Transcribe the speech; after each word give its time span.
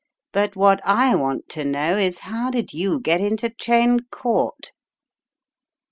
But 0.33 0.55
what 0.55 0.81
I 0.83 1.13
want 1.13 1.47
to 1.49 1.63
know 1.63 1.95
is 1.95 2.17
how 2.25 2.49
did 2.49 2.73
you 2.73 2.99
get 2.99 3.21
into 3.21 3.53
Cheyne 3.59 3.99
Court?" 4.09 4.71